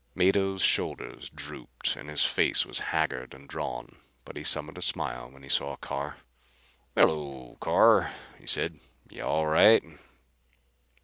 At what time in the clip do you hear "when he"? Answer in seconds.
5.29-5.47